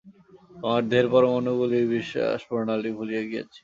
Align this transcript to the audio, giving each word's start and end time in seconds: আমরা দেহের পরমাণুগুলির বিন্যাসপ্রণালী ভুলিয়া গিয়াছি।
আমরা 0.63 0.81
দেহের 0.89 1.07
পরমাণুগুলির 1.13 1.85
বিন্যাসপ্রণালী 1.91 2.89
ভুলিয়া 2.97 3.23
গিয়াছি। 3.29 3.59